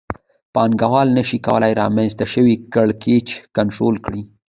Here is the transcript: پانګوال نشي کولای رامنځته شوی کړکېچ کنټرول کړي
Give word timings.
پانګوال 0.53 1.07
نشي 1.17 1.37
کولای 1.47 1.71
رامنځته 1.81 2.25
شوی 2.33 2.55
کړکېچ 2.73 3.27
کنټرول 3.55 3.95
کړي 4.05 4.21